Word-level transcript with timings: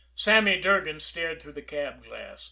Sammy 0.15 0.59
Durgan 0.59 0.99
stared 0.99 1.39
through 1.43 1.51
the 1.51 1.61
cab 1.61 2.03
glass. 2.03 2.39